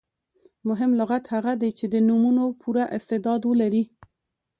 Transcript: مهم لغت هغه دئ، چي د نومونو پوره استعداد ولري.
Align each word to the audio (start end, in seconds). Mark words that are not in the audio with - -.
مهم 0.67 0.91
لغت 0.99 1.23
هغه 1.33 1.53
دئ، 1.61 1.69
چي 1.77 1.85
د 1.93 1.95
نومونو 2.07 2.45
پوره 2.61 2.83
استعداد 2.97 3.41
ولري. 3.45 3.83